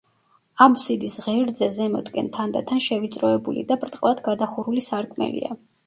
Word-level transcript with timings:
აბსიდის 0.65 1.17
ღერძზე 1.25 1.67
ზემოთკენ 1.77 2.31
თანდათან 2.39 2.83
შევიწროებული 2.89 3.69
და 3.73 3.81
ბრტყლად 3.87 4.27
გადახურული 4.31 4.89
სარკმელია. 4.93 5.59